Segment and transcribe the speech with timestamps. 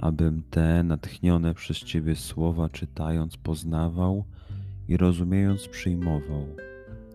[0.00, 4.24] abym te natchnione przez Ciebie słowa czytając poznawał
[4.88, 6.46] i rozumiejąc przyjmował.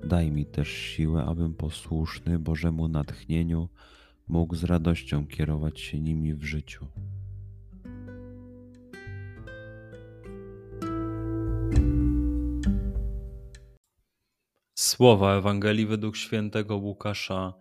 [0.03, 3.70] Daj mi też siłę, abym posłuszny Bożemu natchnieniu
[4.27, 6.85] mógł z radością kierować się nimi w życiu.
[14.77, 17.53] Słowa Ewangelii według świętego Łukasza.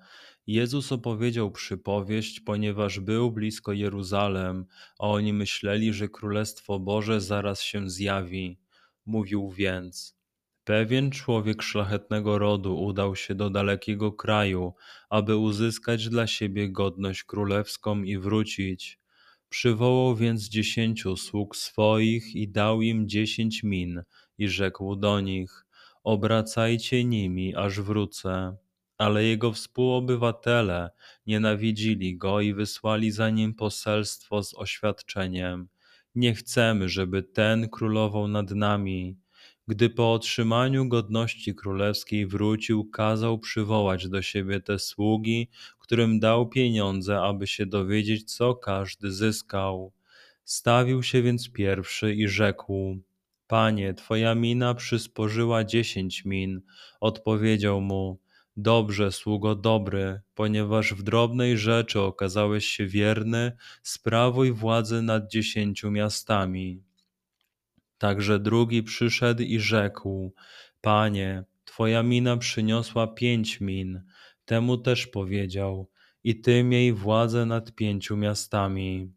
[0.46, 4.66] Jezus opowiedział przypowieść, ponieważ był blisko Jeruzalem,
[4.98, 8.58] a oni myśleli, że Królestwo Boże zaraz się zjawi.
[9.06, 10.16] Mówił więc:
[10.64, 14.74] Pewien człowiek szlachetnego rodu udał się do dalekiego kraju,
[15.10, 18.98] aby uzyskać dla siebie godność królewską i wrócić.
[19.48, 24.02] Przywołał więc dziesięciu sług swoich i dał im dziesięć min,
[24.38, 25.66] i rzekł do nich:
[26.04, 28.56] Obracajcie nimi, aż wrócę
[28.98, 30.90] ale jego współobywatele
[31.26, 35.68] nienawidzili go i wysłali za nim poselstwo z oświadczeniem:
[36.14, 39.16] Nie chcemy, żeby ten królował nad nami.
[39.68, 45.48] Gdy po otrzymaniu godności królewskiej wrócił, kazał przywołać do siebie te sługi,
[45.84, 49.92] którym dał pieniądze, aby się dowiedzieć, co każdy zyskał.
[50.44, 52.98] Stawił się więc pierwszy i rzekł:
[53.46, 56.60] Panie, twoja mina przysporzyła dziesięć min.
[57.00, 58.23] Odpowiedział mu:
[58.56, 63.52] Dobrze, sługo dobry, ponieważ w drobnej rzeczy okazałeś się wierny,
[63.82, 66.82] sprawuj władzę nad dziesięciu miastami.
[67.98, 70.34] Także drugi przyszedł i rzekł:
[70.80, 74.02] Panie, twoja mina przyniosła pięć min.
[74.44, 75.90] Temu też powiedział:
[76.24, 79.12] I ty miej władzę nad pięciu miastami.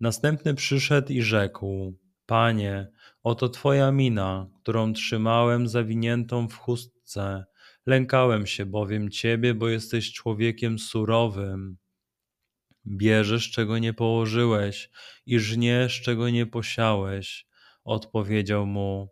[0.00, 2.88] Następny przyszedł i rzekł: Panie,
[3.22, 7.44] oto twoja mina, którą trzymałem zawiniętą w chustce
[7.88, 11.76] Lękałem się bowiem ciebie, bo jesteś człowiekiem surowym.
[12.86, 14.90] Bierzesz, czego nie położyłeś,
[15.26, 17.46] i żniesz, czego nie posiałeś.
[17.84, 19.08] Odpowiedział mu: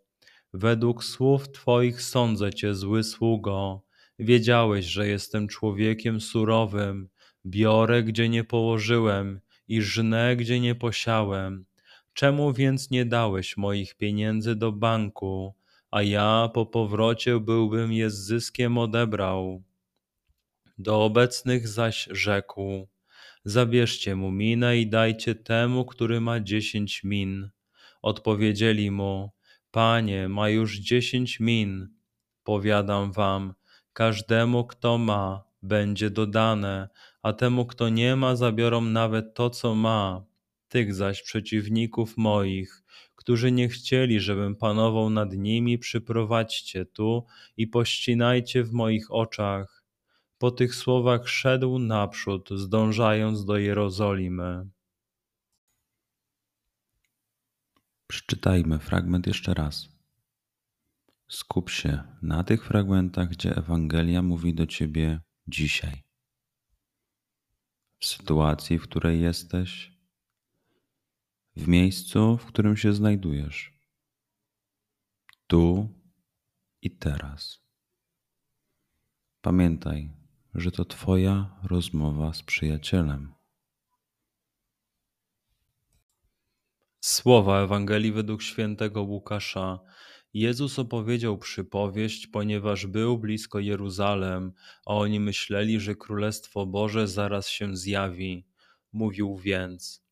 [0.52, 3.82] Według słów twoich sądzę cię, zły sługo.
[4.18, 7.08] Wiedziałeś, że jestem człowiekiem surowym.
[7.46, 11.64] Biorę, gdzie nie położyłem, i żnę, gdzie nie posiałem.
[12.12, 15.54] Czemu więc nie dałeś moich pieniędzy do banku?
[15.96, 19.62] A ja po powrocie byłbym je z zyskiem odebrał.
[20.78, 22.88] Do obecnych zaś rzekł:
[23.44, 27.50] Zabierzcie mu minę i dajcie temu, który ma dziesięć min.
[28.02, 29.30] Odpowiedzieli mu:
[29.70, 31.88] Panie, ma już dziesięć min.
[32.44, 33.54] Powiadam wam,
[33.92, 36.88] każdemu, kto ma, będzie dodane,
[37.22, 40.24] a temu, kto nie ma, zabiorą nawet to, co ma.
[40.68, 42.82] Tych zaś przeciwników moich,
[43.26, 47.26] którzy nie chcieli, żebym panował nad nimi, przyprowadźcie tu
[47.56, 49.84] i pościnajcie w moich oczach.
[50.38, 54.68] Po tych słowach szedł naprzód, zdążając do Jerozolimy.
[58.06, 59.88] Przeczytajmy fragment jeszcze raz.
[61.28, 66.02] Skup się na tych fragmentach, gdzie Ewangelia mówi do ciebie dzisiaj.
[67.98, 69.95] W sytuacji, w której jesteś,
[71.56, 73.72] w miejscu, w którym się znajdujesz.
[75.46, 75.88] Tu
[76.82, 77.60] i teraz.
[79.40, 80.12] Pamiętaj,
[80.54, 83.34] że to Twoja rozmowa z przyjacielem.
[87.00, 89.80] Słowa Ewangelii według świętego Łukasza.
[90.34, 94.52] Jezus opowiedział przypowieść, ponieważ był blisko Jeruzalem,
[94.86, 98.46] a oni myśleli, że Królestwo Boże zaraz się zjawi.
[98.92, 100.05] Mówił więc: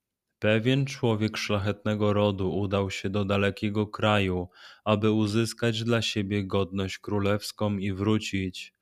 [0.44, 4.48] Pewien człowiek szlachetnego rodu udał się do dalekiego kraju,
[4.84, 8.74] aby uzyskać dla siebie godność królewską i wrócić.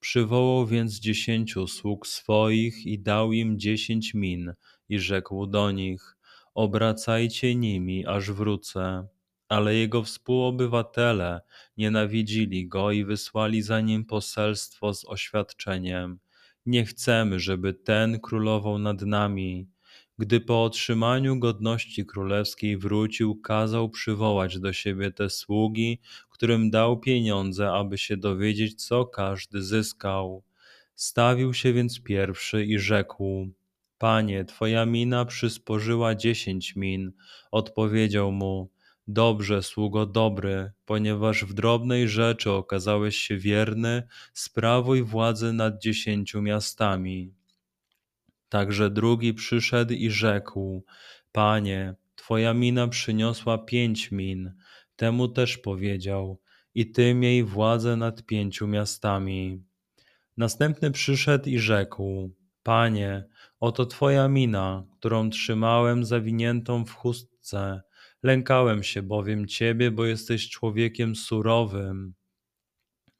[0.00, 4.52] Przywołał więc dziesięciu sług swoich i dał im dziesięć min
[4.88, 6.16] i rzekł do nich:
[6.54, 9.06] Obracajcie nimi, aż wrócę.
[9.48, 11.40] Ale jego współobywatele
[11.76, 16.18] nienawidzili go i wysłali za nim poselstwo z oświadczeniem:
[16.66, 19.68] Nie chcemy, żeby ten królował nad nami
[20.20, 26.00] gdy po otrzymaniu godności królewskiej wrócił, kazał przywołać do siebie te sługi,
[26.30, 30.42] którym dał pieniądze, aby się dowiedzieć, co każdy zyskał.
[30.94, 33.50] Stawił się więc pierwszy i rzekł:
[33.98, 37.12] Panie, twoja mina przysporzyła dziesięć min.
[37.50, 38.70] Odpowiedział mu:
[39.08, 44.02] Dobrze, sługo dobry, ponieważ w drobnej rzeczy okazałeś się wierny,
[44.32, 47.39] sprawuj władzę nad dziesięciu miastami.
[48.50, 50.84] Także drugi przyszedł i rzekł:
[51.32, 54.52] Panie, twoja mina przyniosła pięć min.
[54.96, 56.40] Temu też powiedział:
[56.74, 59.62] I ty miej władzę nad pięciu miastami.
[60.36, 63.24] Następny przyszedł i rzekł: Panie,
[63.60, 67.82] oto twoja mina, którą trzymałem zawiniętą w chustce.
[68.22, 72.14] Lękałem się bowiem ciebie, bo jesteś człowiekiem surowym.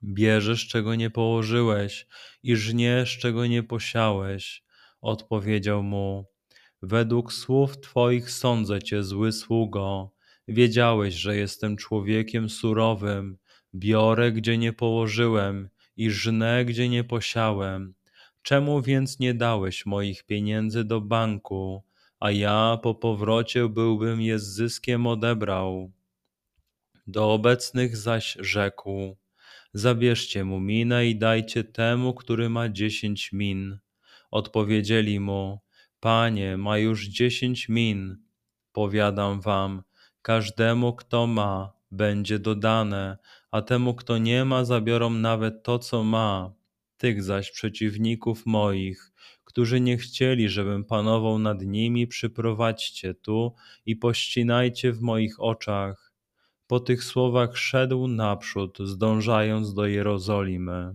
[0.03, 2.07] Bierzesz, czego nie położyłeś,
[2.43, 4.65] i żniesz, czego nie posiałeś.
[5.01, 6.25] Odpowiedział mu:
[6.83, 10.11] Według słów twoich sądzę cię, zły sługo.
[10.49, 13.39] Wiedziałeś, że jestem człowiekiem surowym.
[13.75, 17.95] Biorę, gdzie nie położyłem, i żnę, gdzie nie posiałem.
[18.43, 21.83] Czemu więc nie dałeś moich pieniędzy do banku,
[22.21, 25.93] a ja po powrocie byłbym je z zyskiem odebrał?
[27.07, 29.17] Do obecnych zaś rzekł:
[29.75, 33.79] Zabierzcie mu minę i dajcie temu, który ma dziesięć min.
[34.31, 35.61] Odpowiedzieli mu:
[36.01, 38.17] Panie, ma już dziesięć min.
[38.73, 39.83] Powiadam wam,
[40.23, 43.19] każdemu, kto ma, będzie dodane,
[43.51, 46.53] a temu, kto nie ma, zabiorą nawet to, co ma.
[46.97, 49.13] Tych zaś przeciwników moich,
[49.45, 53.55] którzy nie chcieli, żebym panował nad nimi, przyprowadźcie tu
[53.87, 56.13] i pościnajcie w moich oczach.
[56.67, 60.95] Po tych słowach szedł naprzód, zdążając do Jerozolimy.